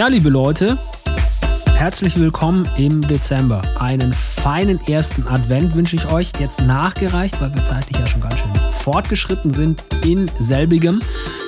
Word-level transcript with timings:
Ja, 0.00 0.06
liebe 0.06 0.30
Leute, 0.30 0.78
herzlich 1.76 2.18
willkommen 2.18 2.66
im 2.78 3.06
Dezember. 3.06 3.60
Einen 3.78 4.14
feinen 4.14 4.80
ersten 4.86 5.28
Advent 5.28 5.74
wünsche 5.74 5.96
ich 5.96 6.10
euch 6.10 6.32
jetzt 6.38 6.62
nachgereicht, 6.62 7.38
weil 7.38 7.54
wir 7.54 7.62
zeitlich 7.66 7.98
ja 7.98 8.06
schon 8.06 8.22
ganz 8.22 8.38
schön 8.38 8.50
fortgeschritten 8.72 9.50
sind 9.50 9.84
in 10.02 10.30
selbigem. 10.38 11.00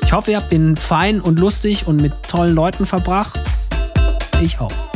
Ich 0.05 0.13
hoffe, 0.13 0.33
ihr 0.33 0.37
habt 0.37 0.53
den 0.53 0.77
fein 0.77 1.23
und 1.23 1.39
lustig 1.39 1.87
und 1.87 1.97
mit 1.97 2.13
tollen 2.29 2.55
Leuten 2.55 2.85
verbracht. 2.85 3.41
Ich 4.43 4.61
auch. 4.61 4.92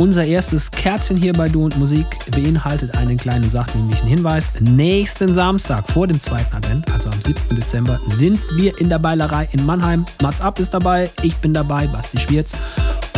Unser 0.00 0.24
erstes 0.24 0.70
Kerzchen 0.70 1.18
hier 1.18 1.34
bei 1.34 1.50
Du 1.50 1.62
und 1.62 1.76
Musik 1.78 2.06
beinhaltet 2.30 2.94
einen 2.94 3.18
kleinen 3.18 3.50
sachdienlichen 3.50 4.08
Hinweis. 4.08 4.50
Nächsten 4.58 5.34
Samstag 5.34 5.86
vor 5.90 6.06
dem 6.06 6.18
zweiten 6.18 6.56
Advent, 6.56 6.90
also 6.90 7.10
am 7.10 7.20
7. 7.20 7.38
Dezember, 7.54 8.00
sind 8.06 8.40
wir 8.56 8.80
in 8.80 8.88
der 8.88 8.98
Beilerei 8.98 9.46
in 9.52 9.66
Mannheim. 9.66 10.06
Mats 10.22 10.40
Ab 10.40 10.58
ist 10.58 10.72
dabei, 10.72 11.10
ich 11.20 11.36
bin 11.36 11.52
dabei, 11.52 11.86
Basti 11.86 12.18
Schwierz 12.18 12.56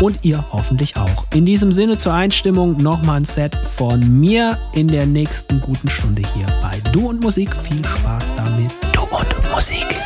und 0.00 0.24
ihr 0.24 0.42
hoffentlich 0.50 0.96
auch. 0.96 1.24
In 1.32 1.46
diesem 1.46 1.70
Sinne 1.70 1.98
zur 1.98 2.14
Einstimmung 2.14 2.76
nochmal 2.78 3.18
ein 3.18 3.26
Set 3.26 3.54
von 3.54 4.18
mir 4.18 4.58
in 4.74 4.88
der 4.88 5.06
nächsten 5.06 5.60
guten 5.60 5.88
Stunde 5.88 6.22
hier 6.34 6.46
bei 6.60 6.72
Du 6.90 7.10
und 7.10 7.22
Musik. 7.22 7.54
Viel 7.54 7.84
Spaß 7.84 8.34
damit. 8.36 8.74
Du 8.92 9.02
und 9.02 9.52
Musik. 9.54 10.01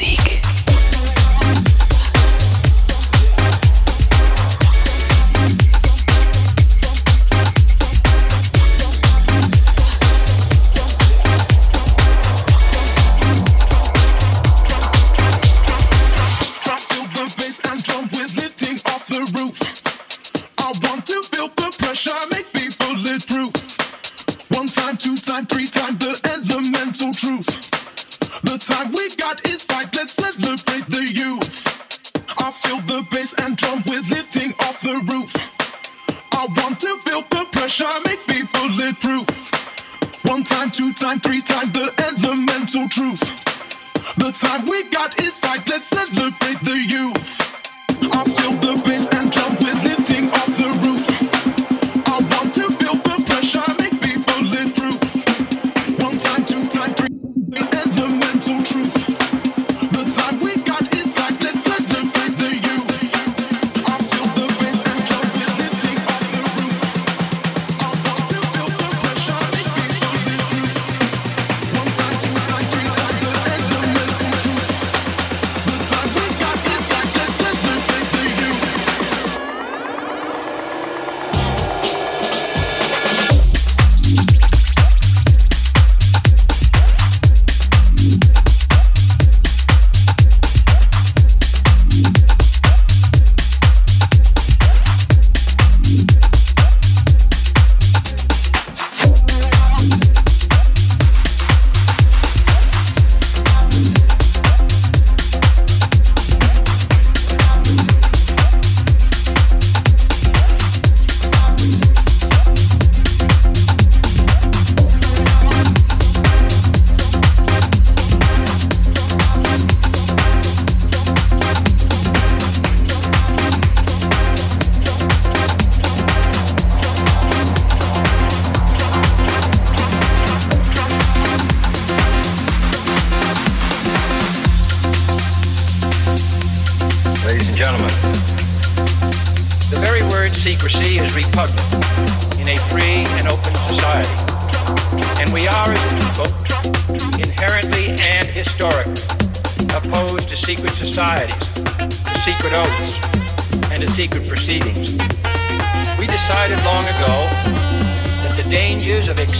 Musik. 0.00 0.29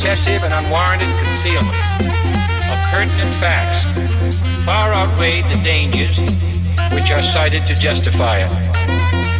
excessive 0.00 0.42
and 0.44 0.64
unwarranted 0.64 1.14
concealment 1.18 1.76
of 2.72 2.78
pertinent 2.88 3.34
facts 3.36 3.84
far 4.64 4.94
outweighed 4.94 5.44
the 5.44 5.60
dangers 5.62 6.16
which 6.94 7.10
are 7.10 7.22
cited 7.22 7.66
to 7.66 7.74
justify 7.74 8.38
it. 8.38 9.39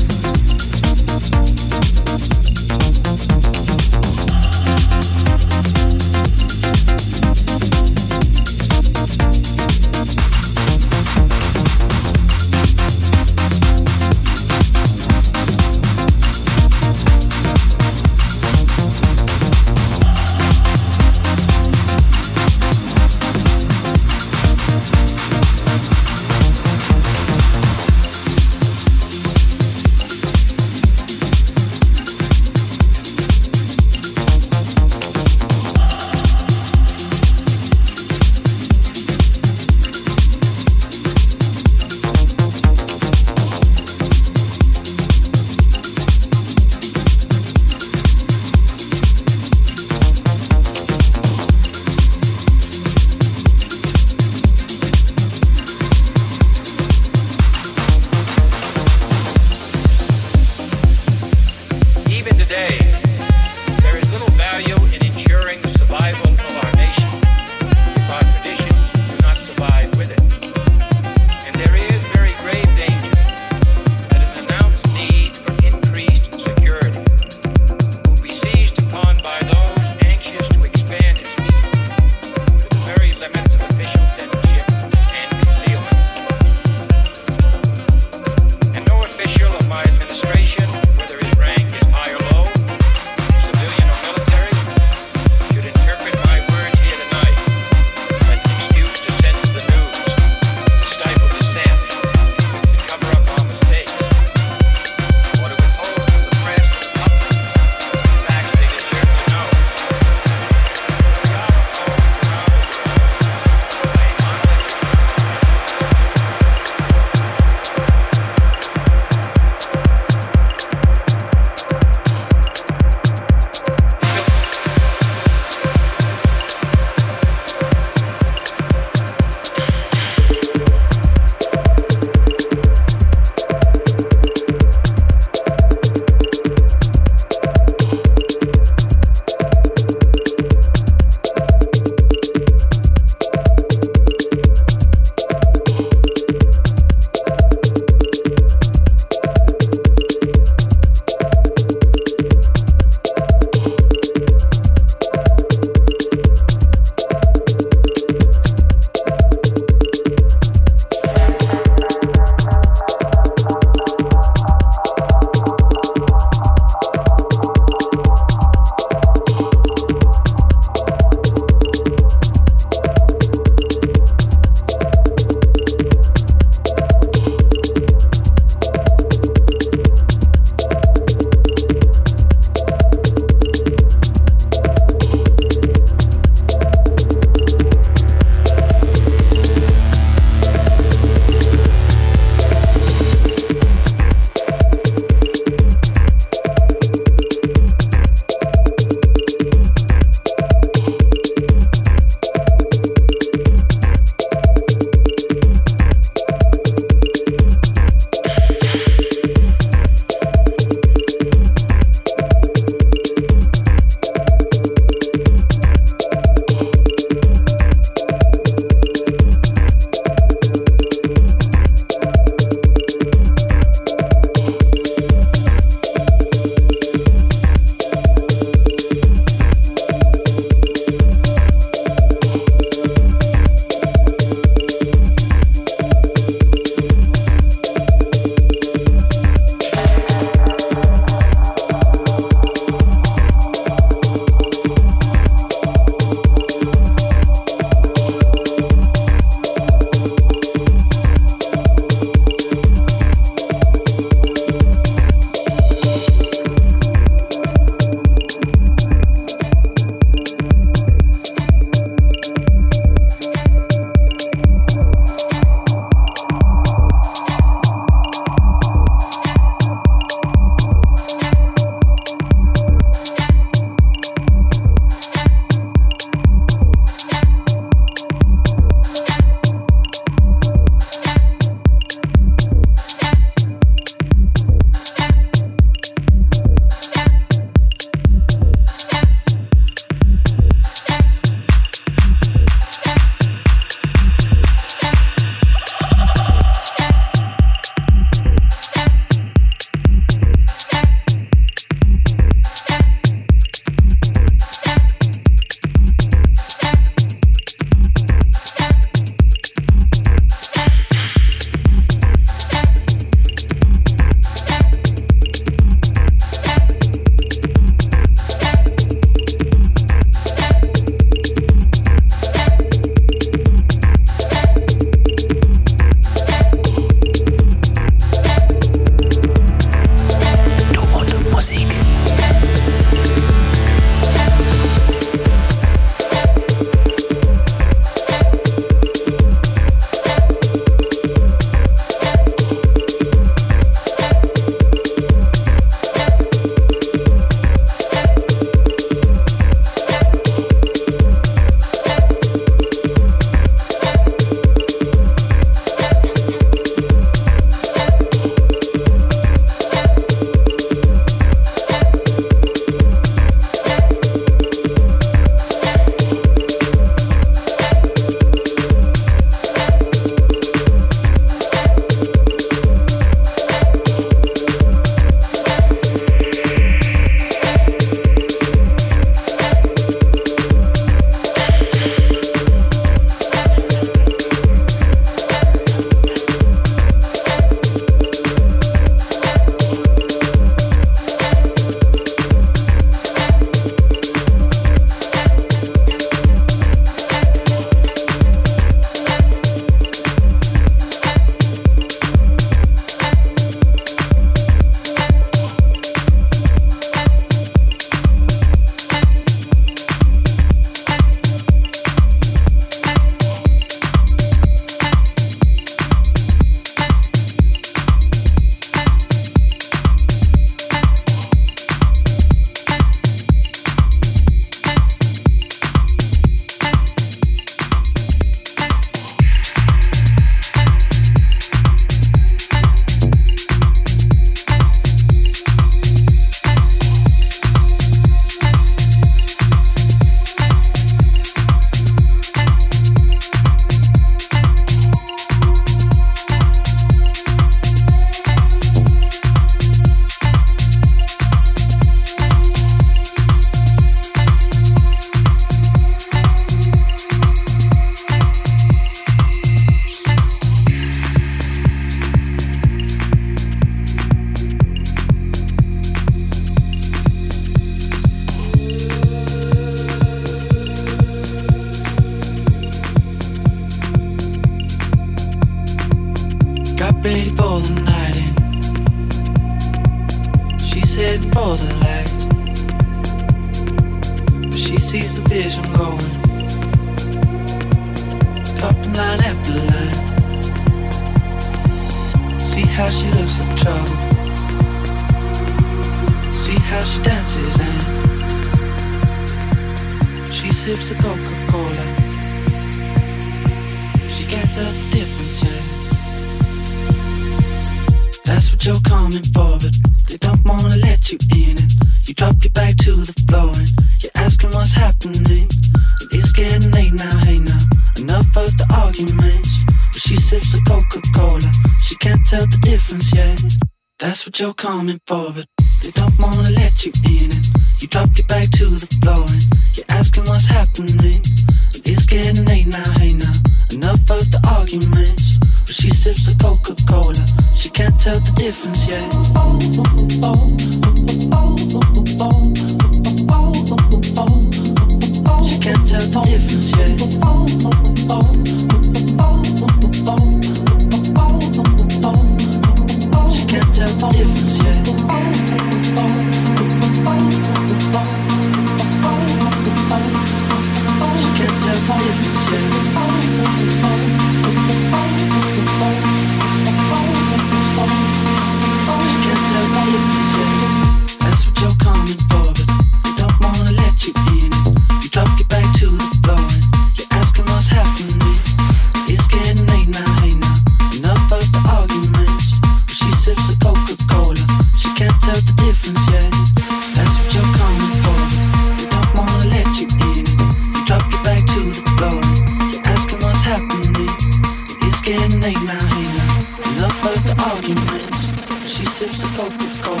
sips 599.08 599.24
of 599.24 599.36
pop, 599.36 599.52
it's 599.54 599.80
cold. 599.80 600.00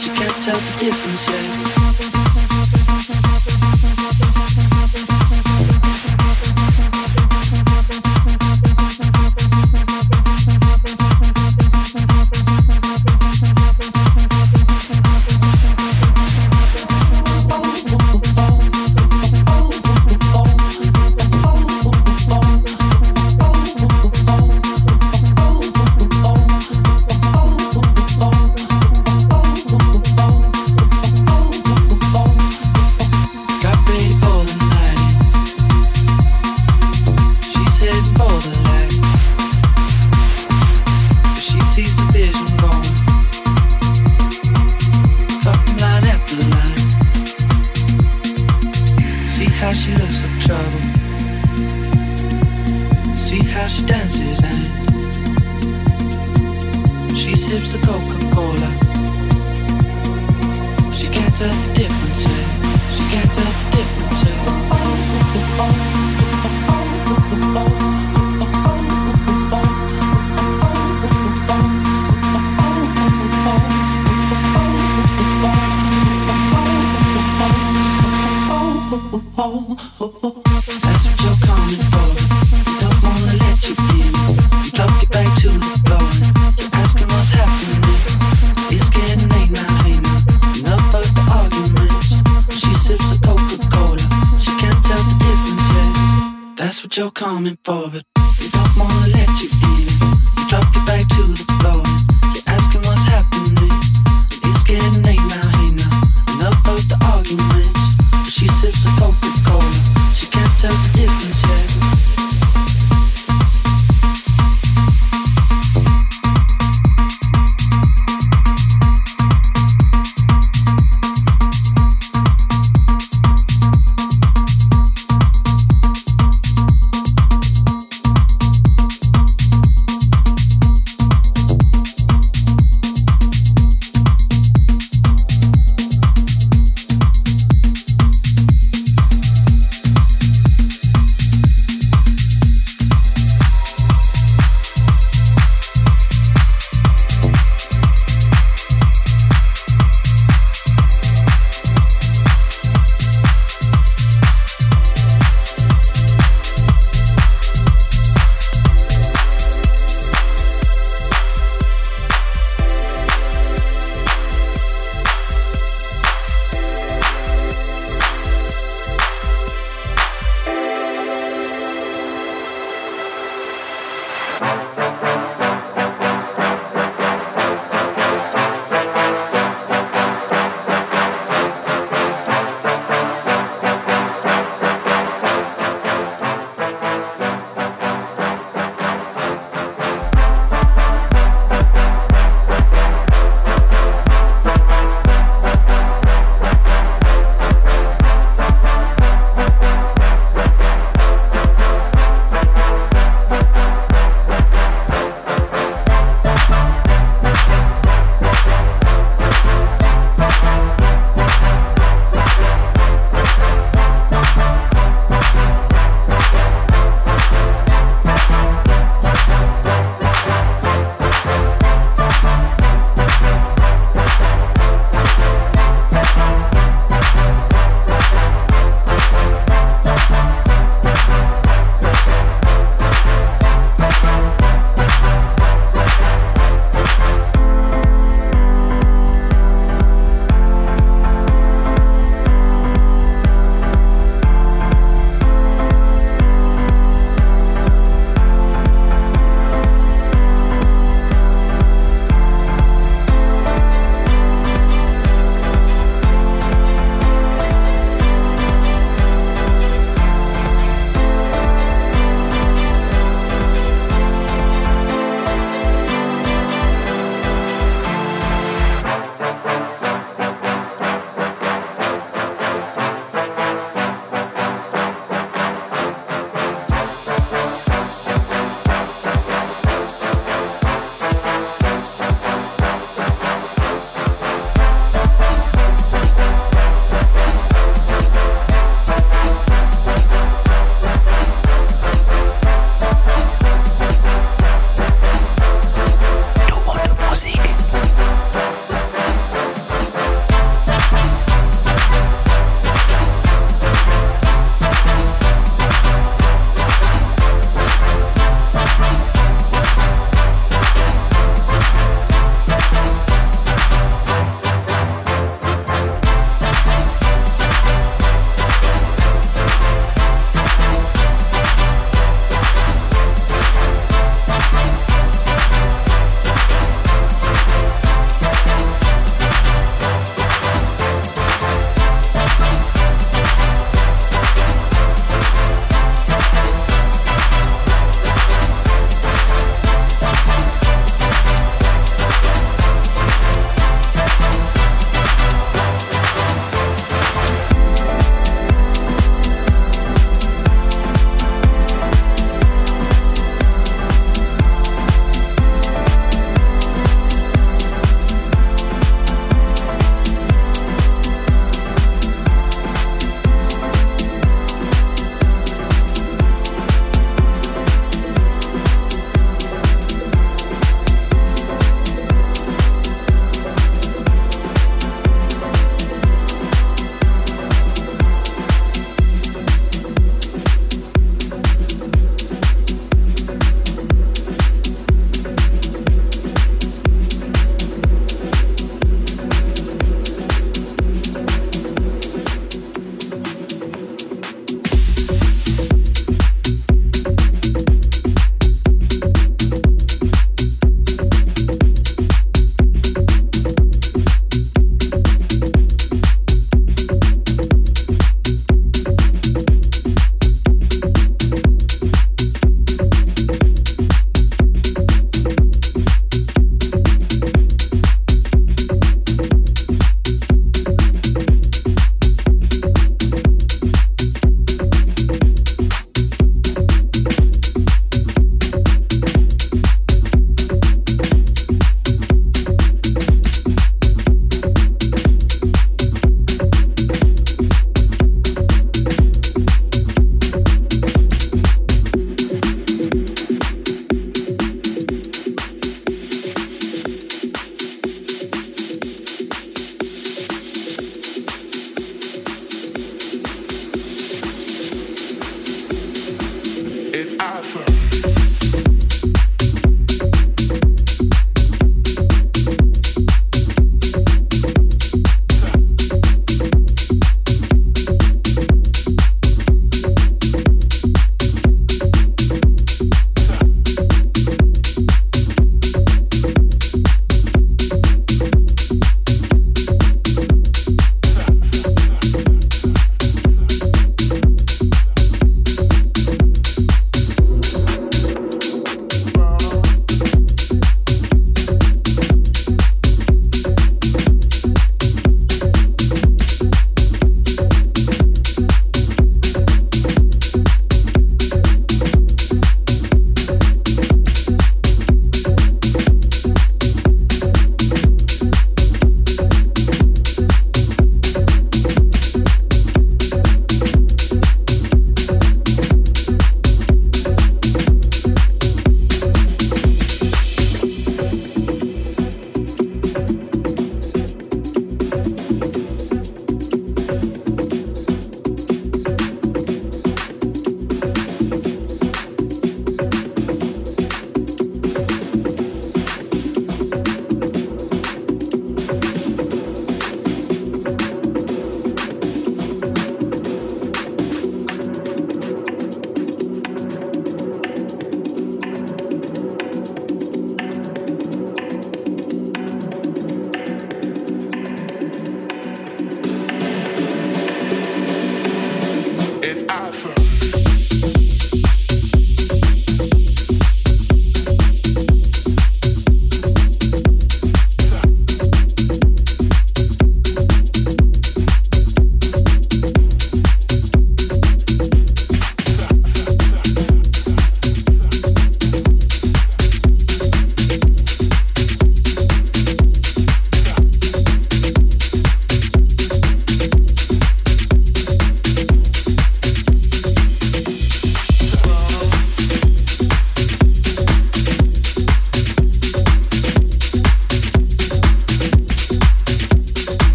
She 0.00 0.08
can't 0.08 0.42
tell 0.42 0.56
the 0.56 0.78
difference 0.78 1.28
yet. 1.28 1.87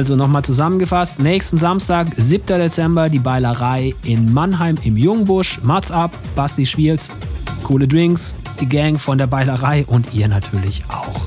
Also 0.00 0.16
nochmal 0.16 0.42
zusammengefasst, 0.42 1.20
nächsten 1.20 1.58
Samstag, 1.58 2.08
7. 2.16 2.46
Dezember, 2.46 3.10
die 3.10 3.18
Beilerei 3.18 3.94
in 4.02 4.32
Mannheim 4.32 4.76
im 4.82 4.96
Jungbusch. 4.96 5.60
Mats 5.62 5.90
ab, 5.90 6.16
Basti 6.34 6.64
Schwierz, 6.64 7.10
coole 7.64 7.86
Drinks, 7.86 8.34
die 8.60 8.66
Gang 8.66 8.98
von 8.98 9.18
der 9.18 9.26
Beilerei 9.26 9.84
und 9.86 10.14
ihr 10.14 10.26
natürlich 10.26 10.82
auch. 10.88 11.20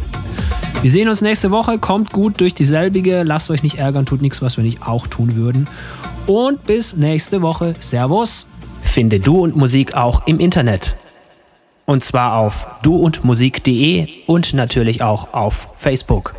Wir 0.82 0.90
sehen 0.90 1.08
uns 1.08 1.22
nächste 1.22 1.52
Woche, 1.52 1.78
kommt 1.78 2.12
gut 2.12 2.40
durch 2.42 2.56
dieselbige, 2.56 3.22
lasst 3.22 3.52
euch 3.52 3.62
nicht 3.62 3.78
ärgern, 3.78 4.08
tut 4.08 4.24
nichts, 4.24 4.42
was 4.42 4.58
wir 4.58 4.64
nicht 4.64 4.82
auch 4.88 5.06
tun 5.06 5.36
würden. 5.36 5.70
Und 6.26 6.64
bis 6.64 6.96
nächste 6.96 7.44
Woche. 7.44 7.76
Servus. 7.80 8.50
Finde 8.82 9.20
Du 9.20 9.44
und 9.44 9.56
Musik 9.56 9.96
auch 9.96 10.26
im 10.26 10.40
Internet. 10.40 10.96
Und 11.86 12.04
zwar 12.04 12.38
auf 12.38 12.66
duundmusik.de 12.82 14.08
und 14.26 14.56
natürlich 14.56 15.04
auch 15.04 15.32
auf 15.36 15.70
Facebook. 15.76 16.33